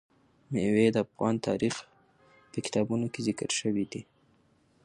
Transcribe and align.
مېوې 0.51 0.85
د 0.93 0.97
افغان 1.05 1.35
تاریخ 1.47 1.75
په 2.51 2.57
کتابونو 2.65 3.05
کې 3.13 3.19
ذکر 3.27 3.49
شوی 3.59 3.85
دي. 3.91 4.01